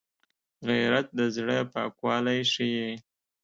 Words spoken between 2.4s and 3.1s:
ښيي